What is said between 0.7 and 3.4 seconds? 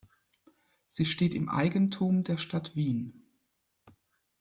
Sie steht im Eigentum der Stadt Wien.